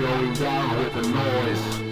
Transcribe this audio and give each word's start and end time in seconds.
going 0.00 0.32
down 0.32 0.78
with 0.78 0.94
the 0.94 1.02
noise. 1.02 1.89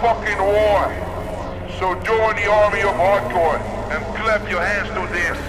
fucking 0.00 0.38
war. 0.38 0.94
So 1.78 1.94
join 2.02 2.36
the 2.36 2.46
army 2.50 2.82
of 2.82 2.94
hardcore 2.94 3.58
and 3.90 4.04
clap 4.16 4.48
your 4.48 4.60
hands 4.60 4.88
to 4.90 5.12
this. 5.12 5.47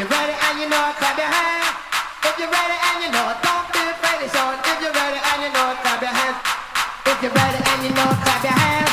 you're 0.00 0.08
ready 0.08 0.32
and 0.32 0.58
you 0.58 0.66
know 0.66 0.88
it, 0.88 0.96
clap 0.96 1.18
your 1.18 1.28
hands. 1.28 1.76
If 2.24 2.38
you're 2.38 2.48
ready 2.48 2.72
and 2.72 3.04
you 3.04 3.10
know 3.12 3.36
it, 3.36 3.38
don't 3.44 3.68
be 3.68 3.84
afraid, 3.84 4.24
it's 4.24 4.34
on. 4.34 4.56
If 4.64 4.80
you're 4.80 4.96
ready 4.96 5.20
and 5.20 5.42
you 5.44 5.52
know 5.52 5.72
it, 5.72 5.78
clap 5.84 6.00
your 6.00 6.08
hands. 6.08 6.40
If 7.04 7.20
you're 7.20 7.36
ready 7.36 7.60
and 7.60 7.84
you 7.84 7.92
know 7.92 8.08
it, 8.08 8.24
clap 8.24 8.42
your 8.42 8.52
hands. 8.52 8.89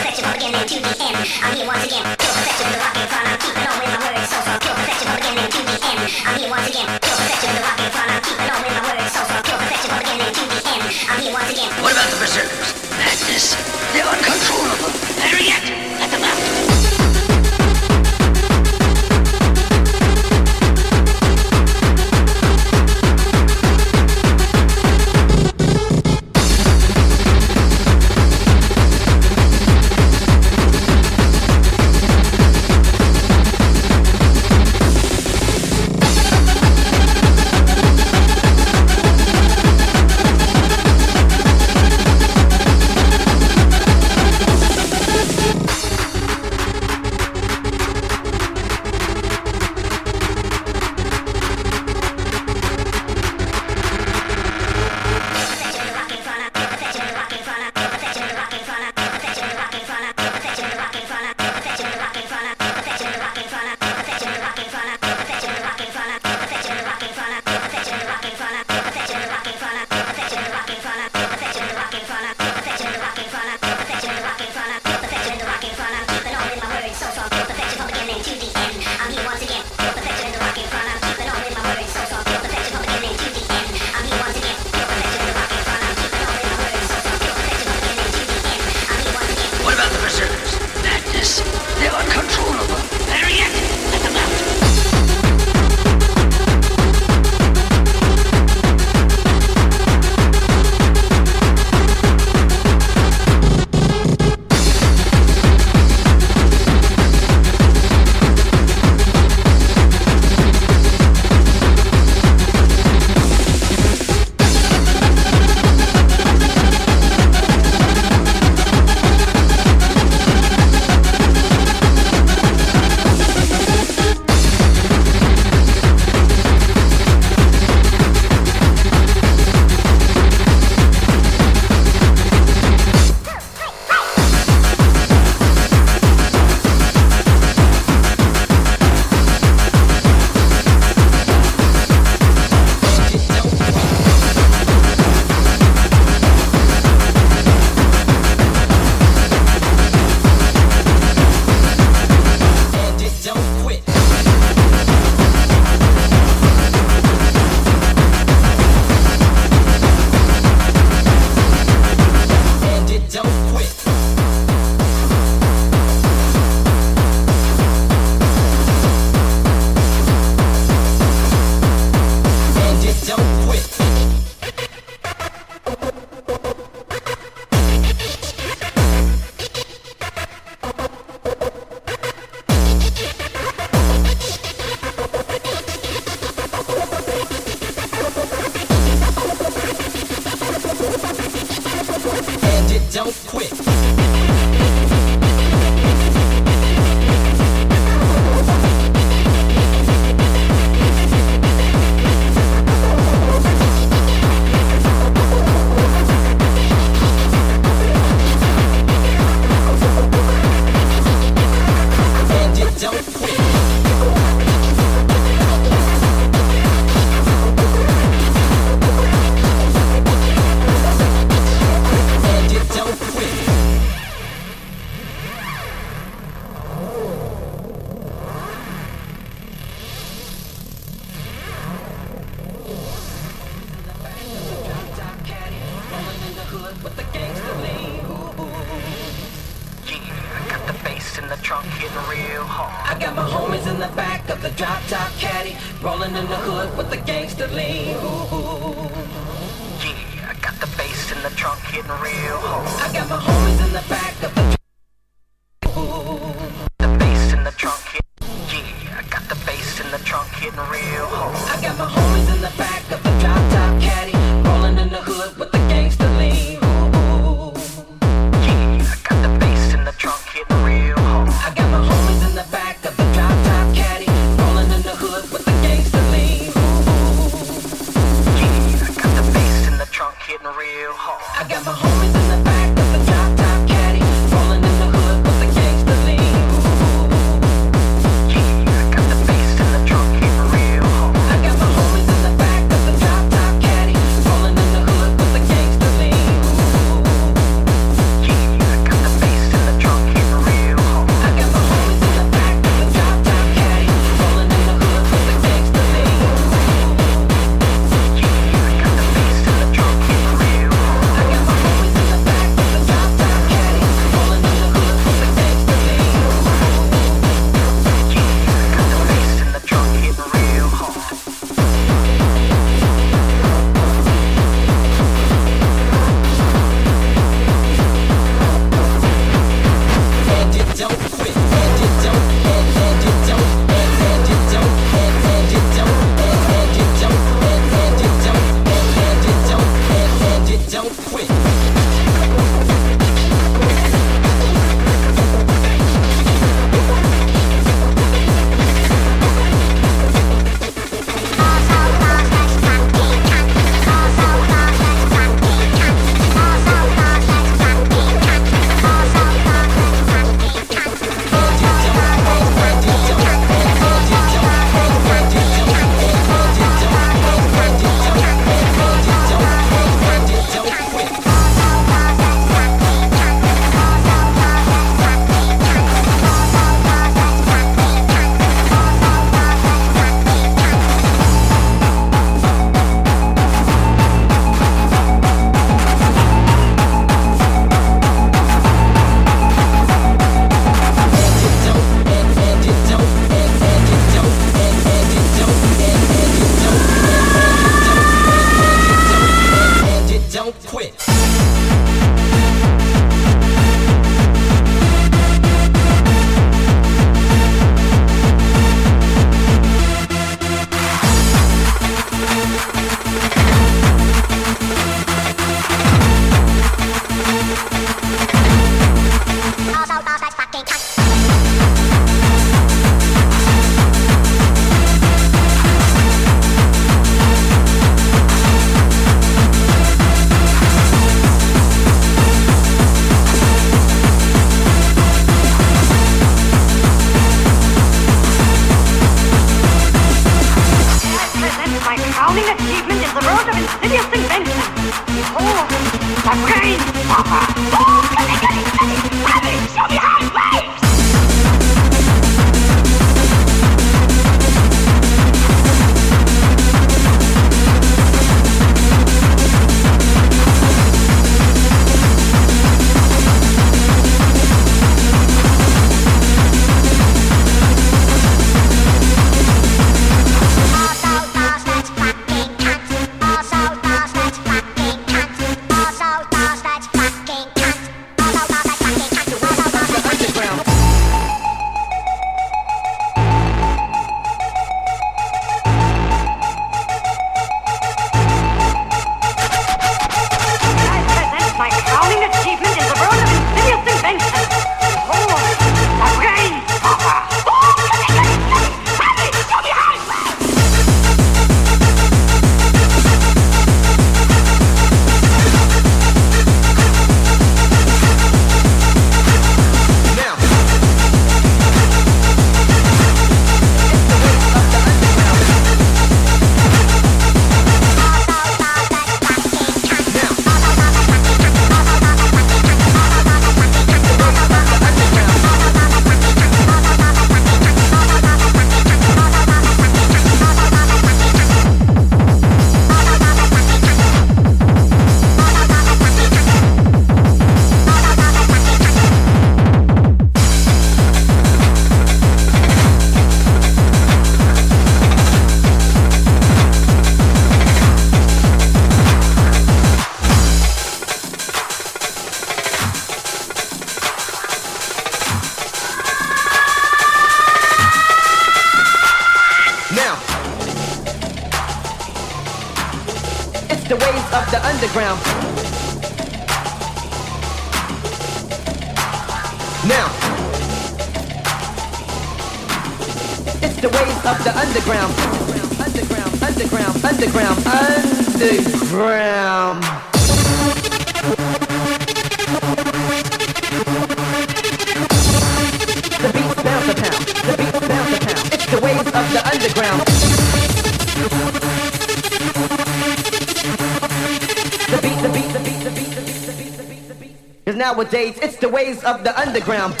of 599.03 599.23
the 599.23 599.37
underground. 599.39 600.00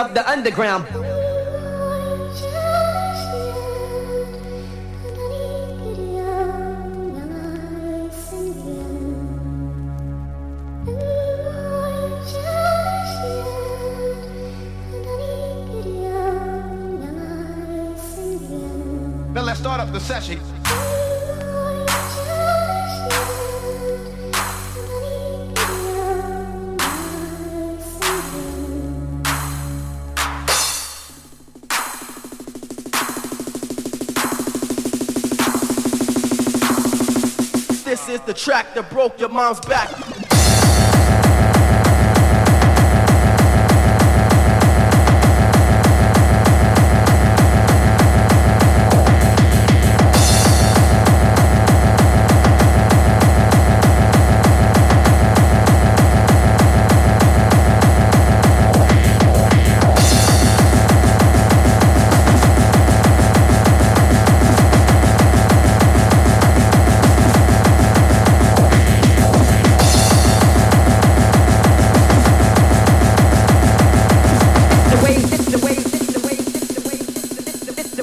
of 0.00 0.14
the 0.14 0.28
underground. 0.28 0.86
track 38.40 38.74
that 38.74 38.88
broke 38.90 39.20
your 39.20 39.28
mom's 39.28 39.60
back. 39.60 40.19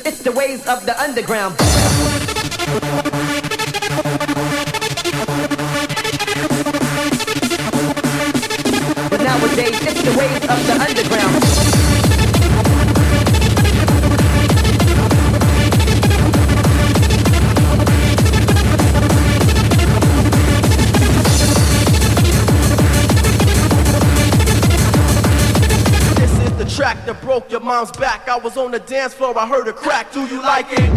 it's 0.06 0.20
the 0.20 0.32
ways 0.32 0.66
of 0.68 0.86
the 0.86 1.00
underground. 1.02 1.56
back. 27.86 28.28
I 28.28 28.38
was 28.38 28.58
on 28.58 28.72
the 28.72 28.80
dance 28.80 29.14
floor, 29.14 29.38
I 29.38 29.48
heard 29.48 29.68
a 29.68 29.74
crack. 29.74 30.12
Do 30.12 30.26
you 30.26 30.42
like 30.42 30.66
it? 30.72 30.90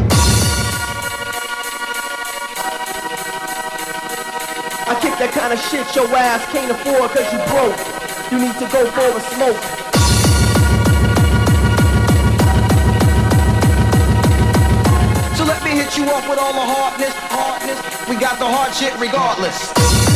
I 4.89 4.97
kick 5.03 5.13
that 5.21 5.31
kind 5.37 5.53
of 5.53 5.61
shit 5.69 5.85
your 5.95 6.09
ass 6.17 6.41
can't 6.51 6.73
afford 6.73 7.11
cause 7.13 7.29
you 7.29 7.41
broke. 7.53 7.77
You 8.33 8.39
need 8.41 8.57
to 8.57 8.67
go 8.73 8.81
for 8.97 9.09
a 9.13 9.21
smoke. 9.37 9.61
So 15.37 15.45
let 15.45 15.63
me 15.63 15.73
hit 15.73 15.99
you 15.99 16.09
off 16.09 16.27
with 16.31 16.39
all 16.39 16.55
my 16.55 16.65
hardness, 16.65 17.13
hardness. 17.29 18.09
We 18.09 18.17
got 18.17 18.39
the 18.39 18.49
hard 18.49 18.73
shit 18.73 18.99
regardless. 18.99 20.10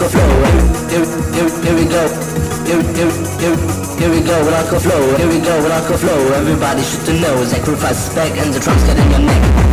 A 0.00 0.08
flow. 0.08 0.30
Here, 0.88 1.00
we 1.00 1.06
go. 1.06 1.18
here, 1.34 1.44
we 1.44 1.50
go. 1.50 1.64
here 1.64 1.76
we 1.76 1.84
go. 1.86 2.02
Here, 2.64 2.82
here, 2.94 3.10
here, 3.38 3.56
here 3.98 4.10
we 4.10 4.20
go. 4.20 4.36
A 4.48 4.80
flow. 4.80 5.16
Here 5.16 5.28
we 5.28 5.40
go. 5.40 5.54
A 5.58 5.98
flow. 5.98 6.32
Everybody 6.32 6.82
should 6.82 7.20
know. 7.20 7.44
Sacrifice 7.44 8.14
back 8.14 8.36
and 8.38 8.52
the 8.52 8.60
drums 8.60 8.82
get 8.84 8.98
in 8.98 9.10
your 9.10 9.20
neck. 9.20 9.63